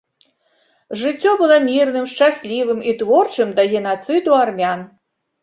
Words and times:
Жыццё 1.01 1.33
было 1.41 1.57
мірным, 1.67 2.07
шчаслівым 2.13 2.79
і 2.93 2.95
творчым 3.03 3.53
да 3.61 3.69
генацыду 3.77 4.31
армян. 4.43 4.79